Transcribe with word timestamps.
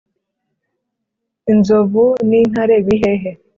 inzovu 1.51 2.05
n’intare 2.29 2.75
biri 2.85 2.97
hehe? 3.03 3.31